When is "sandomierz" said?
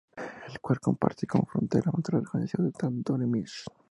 2.73-3.65